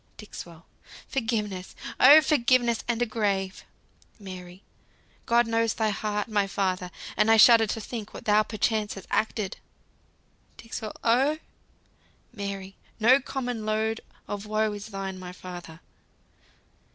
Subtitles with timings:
[0.17, 0.65] "Dixwell.
[1.07, 1.75] Forgiveness!
[1.99, 3.63] Oh, forgiveness, and a grave!
[4.17, 4.63] Mary.
[5.27, 6.89] God knows thy heart, my father!
[7.15, 9.57] and I shudder To think what thou perchance hast acted.
[10.57, 10.93] Dixwell.
[11.03, 11.37] Oh!
[12.33, 12.77] Mary.
[12.99, 15.81] No common load of woe is thine, my father."